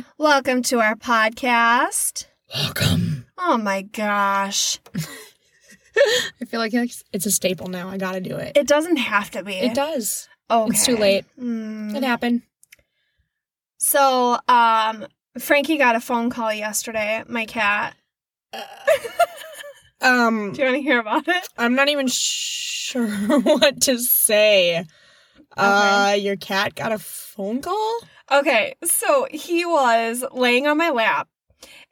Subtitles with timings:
[0.00, 0.04] Hi.
[0.16, 2.24] Welcome to our podcast.
[2.54, 3.26] Welcome.
[3.36, 4.78] Oh my gosh.
[6.40, 7.90] I feel like it's, it's a staple now.
[7.90, 8.56] I gotta do it.
[8.56, 9.52] It doesn't have to be.
[9.56, 10.26] It does.
[10.50, 10.70] Okay.
[10.70, 11.26] It's too late.
[11.38, 11.94] Mm.
[11.94, 12.40] It happened.
[13.76, 15.06] So, um,
[15.38, 17.94] Frankie got a phone call yesterday, my cat.
[20.02, 21.46] Um, Do you want to hear about it?
[21.58, 23.06] I'm not even sure
[23.42, 24.86] what to say.
[25.54, 28.00] Uh, your cat got a phone call?
[28.32, 31.28] Okay, so he was laying on my lap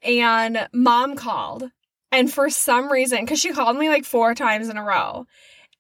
[0.03, 1.71] and mom called.
[2.13, 5.27] And for some reason, because she called me like four times in a row,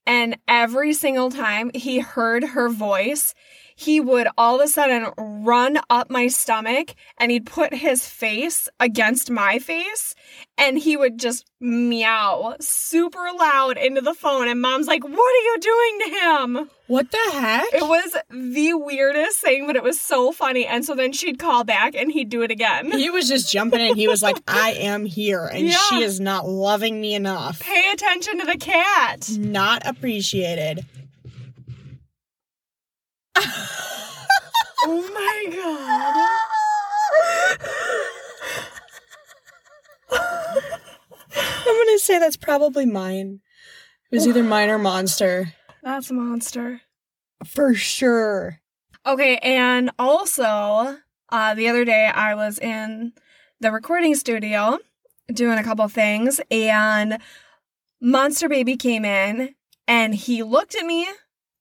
[0.04, 3.34] and every single time he heard her voice,
[3.80, 8.68] he would all of a sudden run up my stomach and he'd put his face
[8.80, 10.16] against my face
[10.58, 14.48] and he would just meow super loud into the phone.
[14.48, 16.70] And mom's like, What are you doing to him?
[16.88, 17.66] What the heck?
[17.72, 20.66] It was the weirdest thing, but it was so funny.
[20.66, 22.90] And so then she'd call back and he'd do it again.
[22.90, 23.94] he was just jumping in.
[23.94, 25.76] He was like, I am here, and Yeah.
[25.88, 27.60] she is not loving me enough.
[27.60, 29.28] Pay attention to the cat.
[29.38, 30.84] Not appreciated.
[34.84, 36.28] Oh my god.
[41.66, 43.40] I'm gonna say that's probably mine.
[44.10, 45.52] It was either mine or monster.
[45.82, 46.80] That's a monster.
[47.44, 48.60] For sure.
[49.06, 50.96] Okay, and also,
[51.30, 53.12] uh, the other day I was in
[53.60, 54.78] the recording studio
[55.32, 57.18] doing a couple things, and
[58.00, 59.54] Monster Baby came in
[59.86, 61.06] and he looked at me,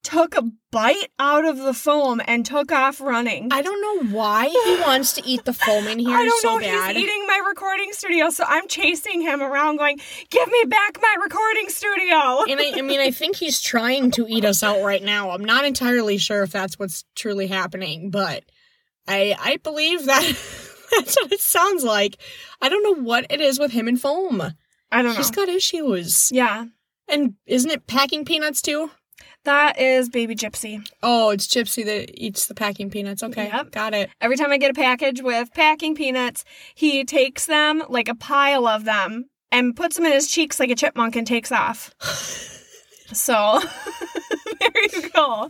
[0.03, 3.49] took a bite out of the foam, and took off running.
[3.51, 6.55] I don't know why he wants to eat the foam in here I don't so
[6.55, 6.59] know.
[6.59, 6.95] bad.
[6.95, 9.99] He's eating my recording studio, so I'm chasing him around, going,
[10.29, 14.25] "Give me back my recording studio!" and I, I mean, I think he's trying to
[14.29, 15.31] eat us out right now.
[15.31, 18.43] I'm not entirely sure if that's what's truly happening, but
[19.07, 20.21] I I believe that
[20.95, 22.17] that's what it sounds like.
[22.61, 24.41] I don't know what it is with him and foam.
[24.89, 25.17] I don't know.
[25.17, 26.29] He's got issues.
[26.31, 26.65] yeah,
[27.09, 28.89] And isn't it packing peanuts too?
[29.45, 30.87] That is Baby Gypsy.
[31.03, 33.23] Oh, it's Gypsy that eats the packing peanuts.
[33.23, 33.71] Okay, Yep.
[33.71, 34.09] got it.
[34.21, 36.43] Every time I get a package with packing peanuts,
[36.75, 40.69] he takes them like a pile of them and puts them in his cheeks like
[40.69, 41.93] a chipmunk and takes off.
[43.13, 43.61] So
[44.59, 45.49] there you go.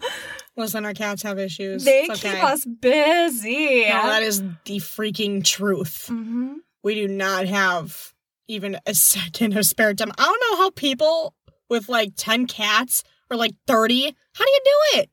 [0.55, 1.83] Listen, our cats have issues.
[1.85, 3.85] They keep us busy.
[3.89, 6.05] No, that is the freaking truth.
[6.07, 8.13] hmm We do not have
[8.47, 10.11] even a second of spare time.
[10.19, 11.33] I don't know how people
[11.67, 15.09] with like 10 cats or like 30, how do you do it?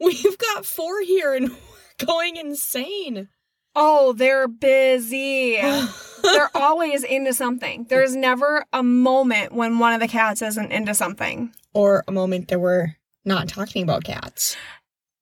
[0.00, 1.50] We've got four here and
[2.00, 3.28] we're going insane.
[3.74, 5.58] Oh, they're busy.
[6.22, 7.86] they're always into something.
[7.88, 11.52] There's never a moment when one of the cats isn't into something.
[11.72, 14.56] or a moment that we're not talking about cats.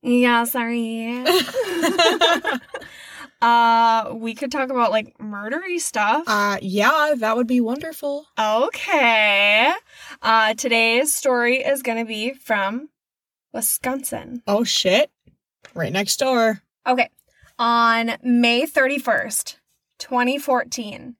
[0.02, 1.22] Yeah, sorry.
[3.42, 6.24] Uh, we could talk about like murdery stuff.
[6.26, 8.26] uh, yeah, that would be wonderful.
[8.38, 9.72] Okay.
[10.20, 12.88] Uh, today's story is going to be from
[13.52, 14.42] Wisconsin.
[14.46, 15.10] Oh shit.
[15.74, 16.62] Right next door.
[16.86, 17.08] Okay.
[17.58, 19.56] On May 31st,
[19.98, 21.16] 2014,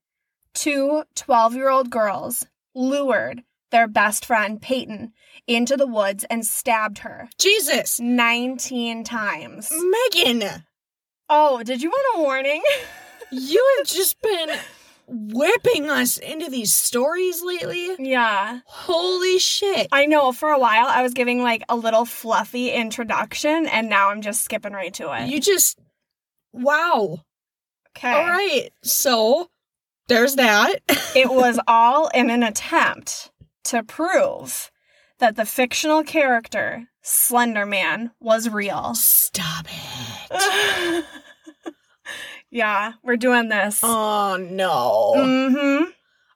[0.54, 5.12] two 12 year old girls lured their best friend, Payton,
[5.47, 8.00] into the woods and stabbed her Jesus.
[8.00, 9.70] 19 times.
[9.72, 10.64] Megan,
[11.32, 12.60] Oh, did you want a warning?
[13.30, 14.50] you have just been
[15.06, 17.94] whipping us into these stories lately.
[17.98, 18.60] yeah.
[18.66, 19.88] Holy shit.
[19.92, 24.10] I know for a while I was giving like a little fluffy introduction and now
[24.10, 25.28] I'm just skipping right to it.
[25.28, 25.78] You just
[26.52, 27.18] wow.
[27.97, 28.12] okay.
[28.12, 28.70] All right.
[28.82, 29.50] So
[30.08, 30.76] there's that.
[31.16, 33.30] it was all in an attempt
[33.64, 34.70] to prove
[35.18, 38.94] that the fictional character Slender Man was real.
[38.94, 40.09] Stop it.
[42.50, 43.80] yeah, we're doing this.
[43.82, 45.15] Oh no.
[45.16, 45.91] Mm-hmm.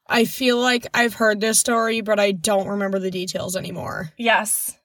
[0.07, 4.13] I feel like I've heard this story, but I don't remember the details anymore.
[4.19, 4.79] Yes.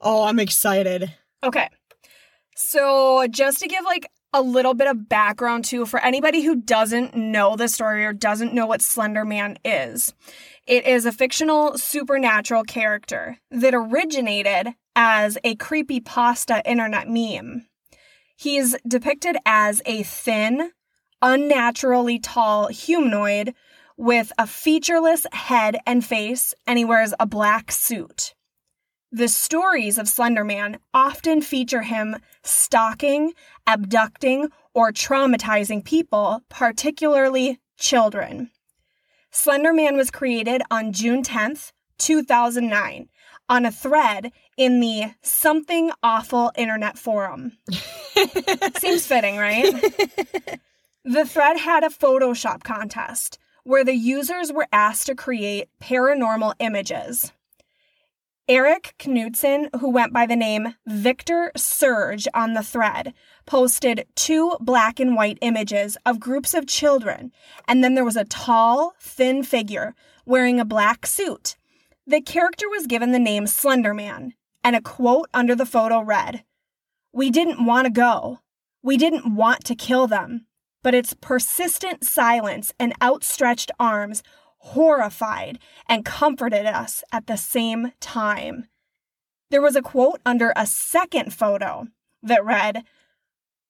[0.00, 1.12] Oh, I'm excited.
[1.42, 1.68] Okay.
[2.56, 7.14] So, just to give like a little bit of background too for anybody who doesn't
[7.14, 10.12] know the story or doesn't know what Slender Man is.
[10.66, 17.66] It is a fictional supernatural character that originated as a creepy pasta internet meme.
[18.36, 20.72] He's depicted as a thin,
[21.22, 23.54] unnaturally tall humanoid
[23.96, 28.34] with a featureless head and face, and he wears a black suit.
[29.12, 33.32] The stories of Slenderman often feature him stalking,
[33.66, 38.50] abducting, or traumatizing people, particularly children.
[39.32, 43.08] Slenderman was created on June 10th, 2009,
[43.48, 47.52] on a thread in the Something Awful Internet Forum.
[48.78, 49.72] Seems fitting, right?
[51.04, 57.32] the thread had a Photoshop contest where the users were asked to create paranormal images.
[58.46, 63.14] Eric Knudsen, who went by the name Victor Surge on the thread,
[63.46, 67.32] posted two black and white images of groups of children,
[67.66, 69.94] and then there was a tall, thin figure
[70.26, 71.56] wearing a black suit.
[72.06, 76.44] The character was given the name Slenderman, and a quote under the photo read
[77.12, 78.40] We didn't want to go.
[78.82, 80.46] We didn't want to kill them,
[80.82, 84.22] but its persistent silence and outstretched arms
[84.58, 85.58] horrified
[85.88, 88.68] and comforted us at the same time.
[89.50, 91.86] There was a quote under a second photo
[92.22, 92.84] that read,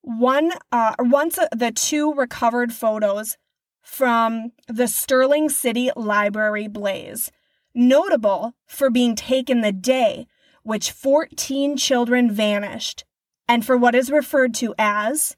[0.02, 3.36] one uh, once the two recovered photos
[3.82, 7.30] from the Stirling City Library blaze,
[7.74, 10.26] notable for being taken the day
[10.64, 13.04] which 14 children vanished,
[13.46, 15.36] and for what is referred to as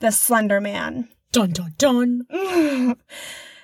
[0.00, 1.08] the Slender Man.
[1.32, 2.96] Dun dun dun.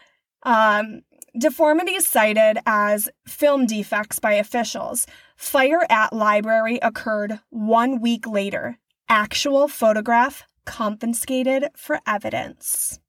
[0.43, 1.03] um,
[1.39, 5.07] deformities cited as film defects by officials.
[5.37, 8.79] Fire at library occurred one week later.
[9.09, 13.01] Actual photograph confiscated for evidence.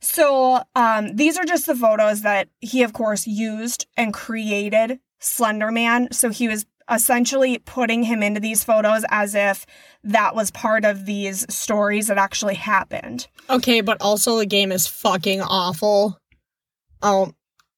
[0.00, 5.70] So, um, these are just the photos that he, of course, used and created Slender
[5.70, 6.08] Man.
[6.12, 9.64] So, he was essentially putting him into these photos as if
[10.02, 13.28] that was part of these stories that actually happened.
[13.48, 16.18] Okay, but also the game is fucking awful.
[17.02, 17.32] Oh,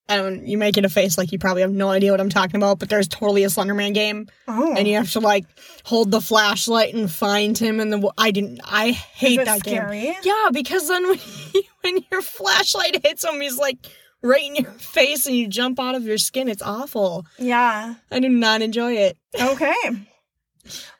[0.08, 0.46] I don't.
[0.46, 2.78] You make it a face like you probably have no idea what I'm talking about,
[2.78, 5.46] but there's totally a Slenderman game, Oh, and you have to like
[5.84, 7.80] hold the flashlight and find him.
[7.80, 8.60] And the I didn't.
[8.64, 10.14] I hate that game.
[10.22, 11.18] Yeah, because then when
[11.54, 13.78] you, when your flashlight hits him, he's like
[14.22, 16.48] right in your face, and you jump out of your skin.
[16.48, 17.24] It's awful.
[17.38, 17.94] Yeah.
[18.10, 19.16] I do not enjoy it.
[19.40, 19.74] Okay.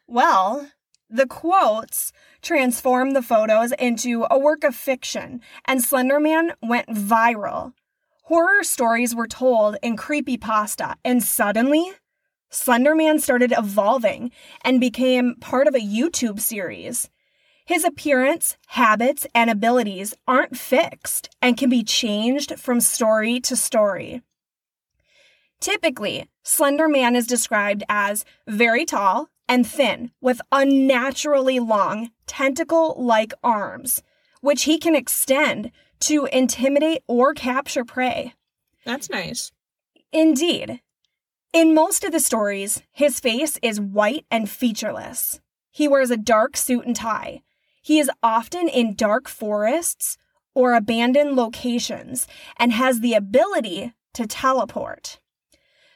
[0.06, 0.69] Well,
[1.10, 7.72] the quotes transformed the photos into a work of fiction, and Slenderman went viral.
[8.32, 11.93] Horror stories were told in creepypasta, and suddenly,
[12.50, 14.31] Slenderman started evolving
[14.64, 17.11] and became part of a YouTube series.
[17.67, 24.23] His appearance, habits, and abilities aren't fixed and can be changed from story to story.
[25.61, 33.34] Typically, Slender Man is described as very tall and thin with unnaturally long, tentacle like
[33.44, 34.02] arms,
[34.40, 35.70] which he can extend
[36.02, 38.34] to intimidate or capture prey.
[38.84, 39.52] That's nice.
[40.12, 40.81] Indeed.
[41.52, 45.40] In most of the stories, his face is white and featureless.
[45.70, 47.43] He wears a dark suit and tie.
[47.82, 50.19] He is often in dark forests
[50.54, 52.26] or abandoned locations
[52.56, 55.19] and has the ability to teleport.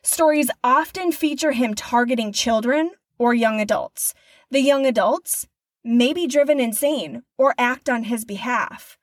[0.02, 4.14] Stories often feature him targeting children or young adults.
[4.50, 5.46] The young adults
[5.82, 8.98] may be driven insane or act on his behalf.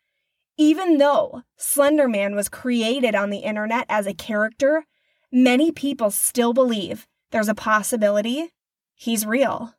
[0.58, 4.86] Even though Slender Man was created on the internet as a character,
[5.32, 8.52] many people still believe there's a possibility
[8.94, 9.74] he's real.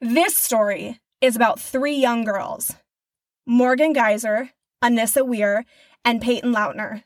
[0.00, 2.76] This story is about three young girls
[3.44, 4.50] Morgan Geyser,
[4.82, 5.64] Anissa Weir,
[6.04, 7.02] and Payton Leutner.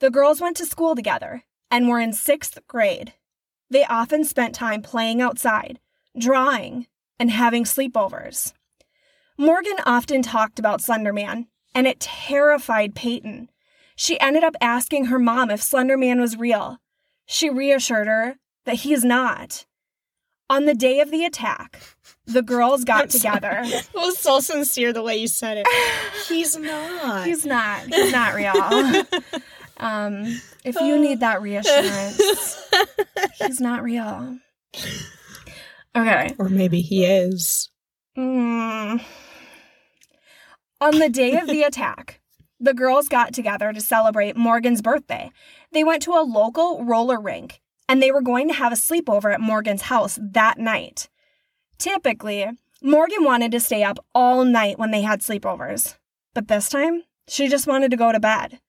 [0.00, 3.14] The girls went to school together and were in sixth grade.
[3.70, 5.80] They often spent time playing outside,
[6.16, 6.86] drawing,
[7.18, 8.52] and having sleepovers.
[9.38, 13.48] Morgan often talked about Slenderman, and it terrified Payton.
[13.94, 16.78] She ended up asking her mom if Slenderman was real.
[17.26, 19.64] She reassured her that he's not.
[20.50, 21.80] On the day of the attack,
[22.26, 23.60] the girls got I'm together.
[23.64, 25.66] It was so sincere the way you said it.
[26.26, 27.26] He's not.
[27.26, 27.82] He's not.
[27.86, 29.04] He's not real.
[29.80, 32.68] Um, if you need that reassurance,
[33.38, 34.38] he's not real.
[35.96, 36.34] Okay.
[36.38, 37.70] or maybe he is.
[38.16, 39.02] Mm.
[40.80, 42.20] On the day of the attack,
[42.60, 45.30] the girls got together to celebrate Morgan's birthday.
[45.72, 49.32] They went to a local roller rink and they were going to have a sleepover
[49.32, 51.08] at Morgan's house that night.
[51.78, 52.46] Typically,
[52.82, 55.96] Morgan wanted to stay up all night when they had sleepovers,
[56.34, 58.60] but this time, she just wanted to go to bed.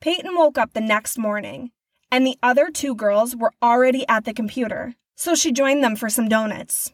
[0.00, 1.70] Payton woke up the next morning,
[2.10, 6.10] and the other two girls were already at the computer, so she joined them for
[6.10, 6.92] some donuts.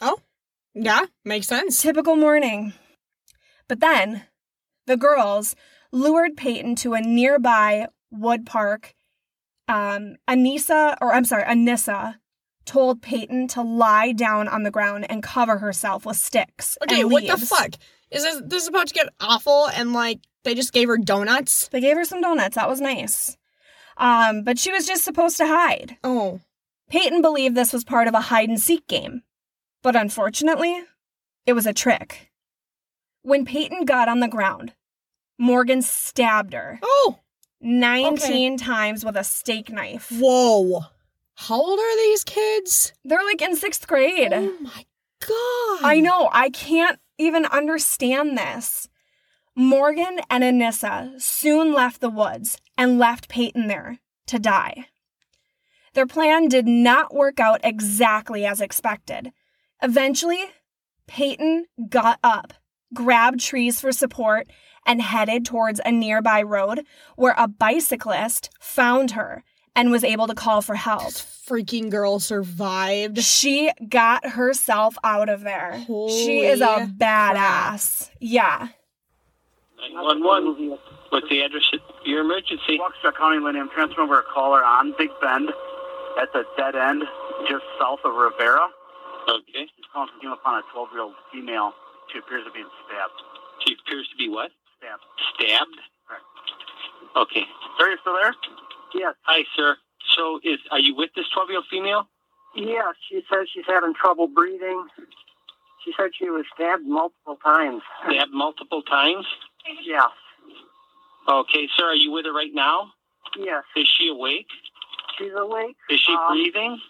[0.00, 0.20] Oh,
[0.74, 1.80] yeah, makes sense.
[1.80, 2.72] Typical morning.
[3.68, 4.24] But then,
[4.86, 5.54] the girls
[5.92, 8.94] lured Payton to a nearby wood park.
[9.68, 12.16] Um, Anissa, or I'm sorry, Anissa,
[12.64, 16.76] told Payton to lie down on the ground and cover herself with sticks.
[16.82, 17.74] Okay, what the fuck?
[18.10, 21.68] Is this this is about to get awful and like they just gave her donuts?
[21.68, 22.54] They gave her some donuts.
[22.56, 23.36] That was nice.
[23.96, 25.96] Um, but she was just supposed to hide.
[26.04, 26.40] Oh.
[26.88, 29.22] Payton believed this was part of a hide and seek game.
[29.82, 30.82] But unfortunately,
[31.46, 32.30] it was a trick.
[33.26, 34.74] When Payton got on the ground,
[35.36, 37.18] Morgan stabbed her Oh.
[37.60, 40.12] 19 times with a steak knife.
[40.16, 40.82] Whoa.
[41.34, 42.92] How old are these kids?
[43.04, 44.32] They're like in sixth grade.
[44.32, 44.86] Oh my
[45.18, 45.80] god.
[45.84, 48.88] I know, I can't even understand this.
[49.56, 54.86] Morgan and Anissa soon left the woods and left Payton there to die.
[55.94, 59.32] Their plan did not work out exactly as expected.
[59.82, 60.44] Eventually,
[61.08, 62.54] Payton got up,
[62.94, 64.48] grabbed trees for support,
[64.86, 66.84] and headed towards a nearby road
[67.16, 69.42] where a bicyclist found her
[69.74, 71.04] and was able to call for help.
[71.04, 73.18] This freaking girl survived.
[73.18, 75.84] She got herself out of there.
[75.86, 78.10] she is a Holy badass.
[78.20, 78.68] Yeah.
[79.92, 80.78] 911.
[81.10, 82.78] What's the address of your emergency?
[82.78, 83.60] Waukesha County, Lenny.
[83.60, 85.50] I'm over a caller on Big Bend
[86.20, 87.04] at the dead end
[87.48, 88.66] just south of Rivera.
[89.28, 89.66] Okay.
[89.76, 91.72] He's calling from upon a 12 year old female.
[92.12, 93.18] She appears to be stabbed.
[93.66, 94.50] She appears to be what?
[94.78, 95.02] Stabbed.
[95.34, 95.76] Stabbed?
[96.06, 96.24] Correct.
[97.16, 97.44] Okay.
[97.78, 98.34] Sir, you still there?
[98.94, 99.14] Yes.
[99.22, 99.76] Hi, sir.
[100.14, 102.08] So is are you with this 12 year old female?
[102.54, 104.86] Yeah, she says she's having trouble breathing.
[105.84, 107.82] She said she was stabbed multiple times.
[108.08, 109.26] Stabbed multiple times?
[109.84, 110.06] Yeah.
[111.28, 111.86] Okay, sir.
[111.86, 112.92] Are you with her right now?
[113.38, 113.64] Yes.
[113.76, 114.46] Is she awake?
[115.18, 115.76] She's awake.
[115.90, 116.80] Is she Um, breathing?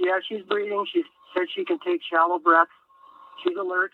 [0.00, 0.84] Yeah, she's breathing.
[0.92, 2.70] She said she can take shallow breaths.
[3.44, 3.92] She's alert.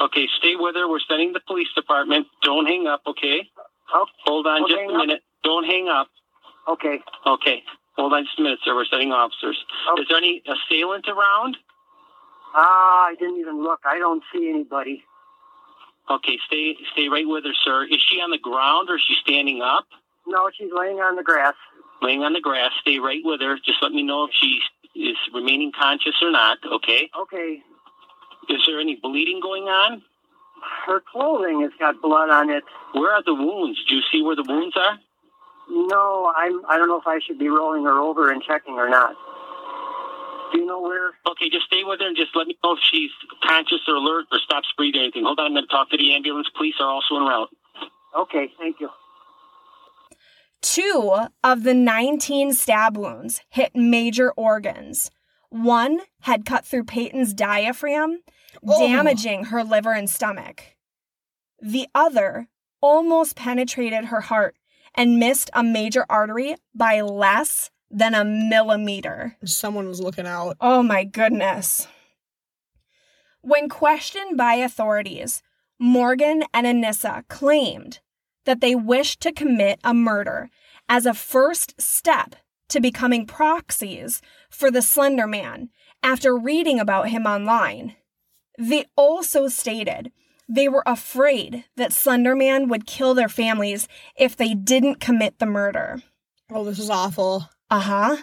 [0.00, 0.88] Okay, stay with her.
[0.88, 2.26] We're sending the police department.
[2.42, 3.48] Don't hang up, okay?
[3.92, 4.96] Oh, Hold on just a up?
[5.06, 5.22] minute.
[5.44, 6.08] Don't hang up.
[6.68, 7.00] okay.
[7.26, 7.62] Okay.
[7.96, 8.74] Hold on just a minute, sir.
[8.76, 9.56] We're sending officers.
[9.88, 10.00] Oh.
[10.00, 11.56] Is there any assailant around?
[12.54, 13.80] Ah, I didn't even look.
[13.84, 15.02] I don't see anybody.
[16.10, 17.84] Okay, stay stay right with her, sir.
[17.84, 19.86] Is she on the ground or is she standing up?
[20.26, 21.54] No, she's laying on the grass.
[22.00, 22.70] Laying on the grass.
[22.80, 23.56] Stay right with her.
[23.64, 24.60] Just let me know if she
[24.94, 27.10] is remaining conscious or not, okay?
[27.20, 27.60] Okay.
[28.48, 30.02] Is there any bleeding going on?
[30.86, 32.64] Her clothing has got blood on it.
[32.92, 33.78] Where are the wounds?
[33.88, 34.98] Do you see where the wounds are?
[35.70, 36.64] No, I'm.
[36.66, 39.14] I don't know if I should be rolling her over and checking or not.
[40.52, 41.12] Do you know where?
[41.28, 43.10] Okay, just stay with her and just let me know if she's
[43.44, 45.24] conscious or alert or stops breathing or anything.
[45.24, 46.48] Hold on, I'm going to talk to the ambulance.
[46.56, 47.50] Police are also en route.
[48.16, 48.88] Okay, thank you.
[50.62, 51.14] Two
[51.44, 55.10] of the 19 stab wounds hit major organs.
[55.50, 58.20] One had cut through Payton's diaphragm,
[58.66, 58.86] Oh.
[58.86, 60.76] damaging her liver and stomach.
[61.60, 62.48] The other
[62.80, 64.56] almost penetrated her heart
[64.94, 69.36] and missed a major artery by less than a millimeter.
[69.44, 70.56] Someone was looking out.
[70.60, 71.88] Oh my goodness.
[73.40, 75.42] When questioned by authorities,
[75.78, 78.00] Morgan and Anissa claimed
[78.44, 80.50] that they wished to commit a murder
[80.88, 82.34] as a first step
[82.68, 84.20] to becoming proxies
[84.50, 85.70] for the Slender Man
[86.02, 87.96] after reading about him online.
[88.58, 90.12] They also stated
[90.48, 95.46] they were afraid that Slender Man would kill their families if they didn't commit the
[95.46, 96.02] murder.
[96.50, 97.48] Oh, this is awful.
[97.70, 98.16] Uh huh.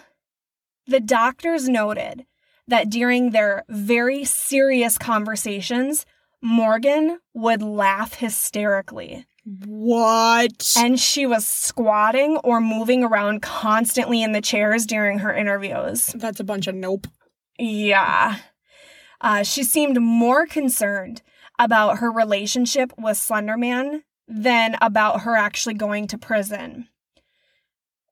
[0.86, 2.26] The doctors noted
[2.68, 6.04] that during their very serious conversations,
[6.42, 9.26] Morgan would laugh hysterically.
[9.46, 10.74] What?
[10.76, 16.06] And she was squatting or moving around constantly in the chairs during her interviews.
[16.16, 17.06] That's a bunch of nope.
[17.56, 18.38] Yeah.
[19.20, 21.22] Uh, she seemed more concerned
[21.60, 26.88] about her relationship with Slenderman than about her actually going to prison.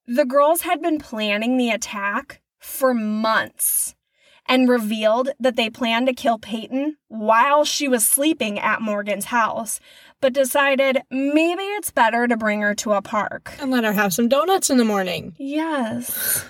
[0.06, 3.96] The girls had been planning the attack for months
[4.46, 9.80] and revealed that they planned to kill Payton while she was sleeping at Morgan's house,
[10.24, 13.52] but decided maybe it's better to bring her to a park.
[13.60, 15.34] And let her have some donuts in the morning.
[15.36, 16.46] Yes.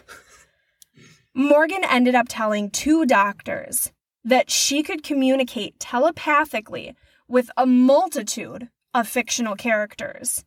[1.35, 3.91] Morgan ended up telling two doctors
[4.23, 6.95] that she could communicate telepathically
[7.27, 10.45] with a multitude of fictional characters.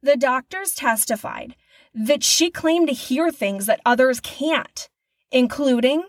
[0.00, 1.56] The doctors testified
[1.92, 4.88] that she claimed to hear things that others can't,
[5.30, 6.04] including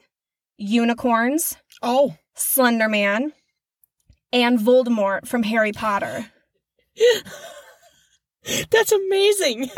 [0.58, 2.16] unicorns, Oh.
[2.36, 3.34] Slender Man,
[4.32, 6.28] and Voldemort from Harry Potter.
[8.72, 9.70] That's amazing.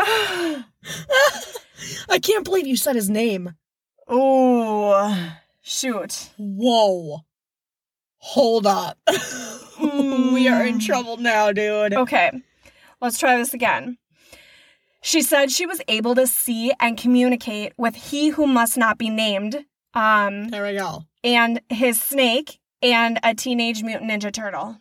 [2.09, 3.55] I can't believe you said his name.
[4.07, 6.29] Oh, shoot.
[6.38, 7.19] Whoa.
[8.17, 8.97] Hold up.
[9.79, 10.85] we are in Mm.
[10.85, 11.93] trouble now, dude.
[11.93, 12.31] Okay,
[13.01, 13.97] let's try this again.
[15.01, 19.09] She said she was able to see and communicate with he who must not be
[19.09, 21.03] named, um, There we go.
[21.23, 24.77] and his snake, and a teenage mutant ninja turtle.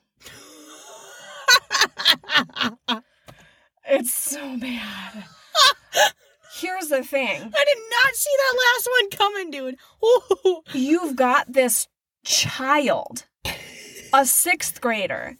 [3.91, 5.25] It's so bad.
[6.61, 7.41] Here's the thing.
[7.41, 9.77] I did not see that last one coming, dude.
[10.05, 10.63] Ooh.
[10.75, 11.89] You've got this
[12.25, 13.27] child,
[14.13, 15.39] a sixth grader,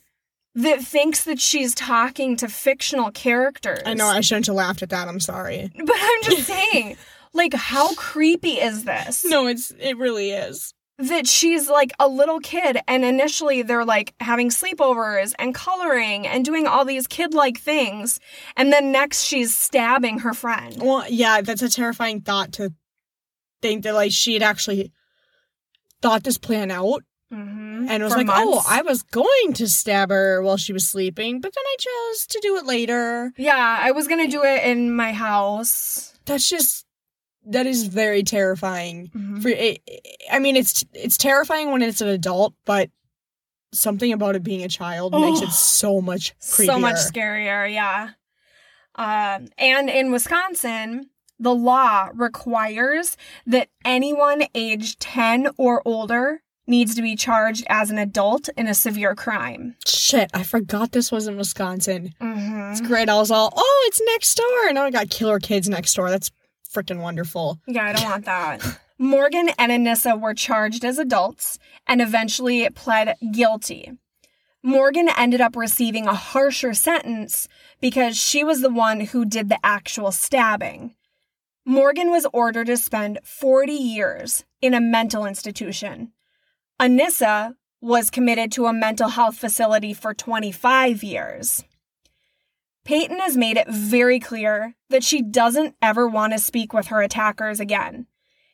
[0.55, 3.83] that thinks that she's talking to fictional characters.
[3.85, 5.09] I know I shouldn't have laughed at that.
[5.09, 5.71] I'm sorry.
[5.77, 6.97] But I'm just saying,
[7.33, 9.25] like, how creepy is this?
[9.25, 10.73] No, it's it really is.
[10.99, 16.45] That she's like a little kid and initially they're like having sleepovers and coloring and
[16.45, 18.19] doing all these kid like things
[18.57, 22.73] and then next she's stabbing her friend Well, yeah, that's a terrifying thought to
[23.63, 24.93] think that like she had actually
[26.03, 27.03] thought this plan out
[27.33, 27.87] mm-hmm.
[27.89, 31.53] and was like, "Oh, I was going to stab her while she was sleeping, but
[31.55, 35.13] then I chose to do it later." yeah i was gonna do it in my
[35.13, 36.87] house That's just
[37.51, 39.11] that is very terrifying.
[39.15, 39.43] Mhm.
[39.43, 39.81] For it,
[40.31, 42.91] I mean, it's it's terrifying when it's an adult, but
[43.73, 46.67] something about it being a child makes it so much creepier.
[46.67, 48.09] so much scarier yeah
[48.95, 57.03] um, and in wisconsin the law requires that anyone aged 10 or older needs to
[57.03, 61.37] be charged as an adult in a severe crime Shit, I forgot this was in
[61.37, 62.15] Wisconsin.
[62.19, 62.73] mm-hmm.
[62.73, 63.11] It's great.
[63.11, 64.69] I was all, oh, it's next door.
[64.71, 66.09] And I got killer kids next door.
[66.09, 66.31] That's
[66.73, 67.59] freaking wonderful.
[67.67, 68.81] Yeah, I don't want that.
[68.99, 73.93] Morgan and Anissa were charged as adults and eventually pled guilty.
[74.63, 77.47] Morgan ended up receiving a harsher sentence
[77.81, 80.95] because she was the one who did the actual stabbing.
[81.65, 86.13] Morgan was ordered to spend 40 years in a mental institution.
[86.81, 91.63] Anissa was committed to a mental health facility for 25 years.
[92.89, 97.03] Payton has made it very clear that she doesn't ever want to speak with her
[97.03, 98.07] attackers again.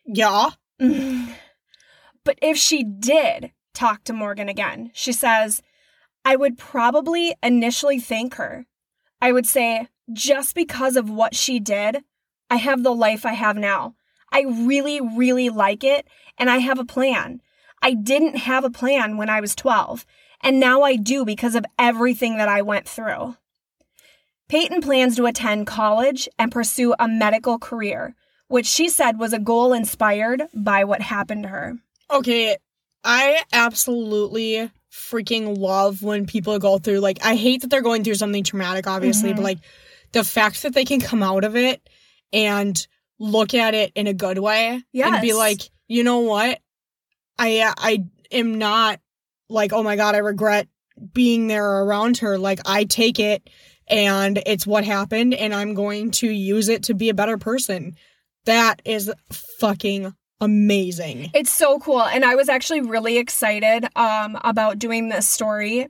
[0.05, 0.51] Yeah.
[0.81, 5.63] but if she did talk to Morgan again, she says,
[6.25, 8.67] I would probably initially thank her.
[9.23, 11.99] I would say, just because of what she did,
[12.51, 13.95] I have the life I have now.
[14.33, 17.41] I really, really like it, and I have a plan.
[17.81, 20.05] I didn't have a plan when I was 12,
[20.43, 23.37] and now I do because of everything that I went through.
[24.49, 28.15] Payton plans to attend college and pursue a medical career,
[28.49, 31.77] which she said was a goal inspired by what happened to her.
[32.11, 32.57] Okay.
[33.03, 38.15] I absolutely freaking love when people go through, like, I hate that they're going through
[38.15, 39.37] something traumatic, obviously, Mhm.
[39.37, 39.59] but like
[40.13, 41.87] the fact that they can come out of it
[42.33, 42.87] and
[43.19, 46.61] look at it in a good way and be like, you know what?
[47.39, 49.01] I, I am not
[49.49, 50.69] like, oh my God, I regret
[51.13, 52.39] being there around her.
[52.39, 53.49] Like, I take it
[53.89, 57.97] and it's what happened and I'm going to use it to be a better person.
[58.45, 61.31] That is fucking amazing.
[61.35, 62.03] It's so cool.
[62.03, 65.89] And I was actually really excited um, about doing this story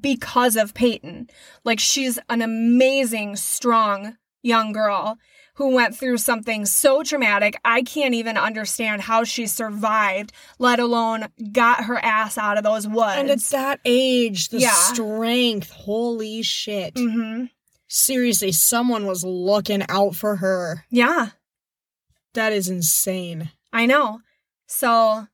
[0.00, 1.28] because of Payton.
[1.64, 5.18] Like, she's an amazing, strong young girl
[5.56, 7.54] who went through something so traumatic.
[7.64, 12.88] I can't even understand how she survived, let alone got her ass out of those
[12.88, 13.16] woods.
[13.16, 14.70] And at that age, the Yeah.
[14.72, 16.98] strength, holy shit.
[16.98, 17.44] hmm
[17.86, 20.84] Seriously, someone was looking out for her.
[20.90, 21.28] Yeah,
[22.32, 23.50] That is insane.
[23.72, 24.20] I know.
[24.66, 25.28] So,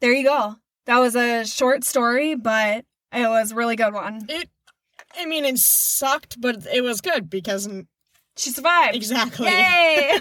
[0.00, 0.56] there you go.
[0.84, 4.26] That was a short story, but it was a really good one.
[4.28, 4.50] It,
[5.18, 7.66] I mean, it sucked, but it was good because
[8.36, 8.94] She survived.
[8.96, 9.48] exactly.
[9.48, 10.18] Yay!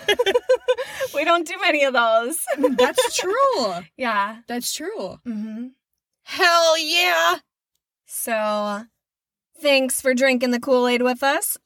[1.16, 2.38] we don't do many of those.
[2.78, 3.74] That's true.
[3.98, 4.38] Yeah.
[4.48, 5.20] That's true.
[5.26, 5.68] hmm
[6.24, 7.36] Hell yeah.
[8.08, 8.84] So,
[9.62, 11.58] thanks for drinking the Kool Aid with us.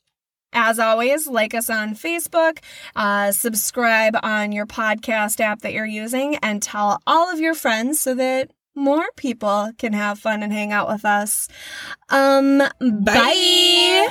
[0.51, 2.57] As always, like us on Facebook,
[2.95, 7.99] uh, subscribe on your podcast app that you're using, and tell all of your friends
[7.99, 11.47] so that more people can have fun and hang out with us.
[12.09, 14.07] Um, bye.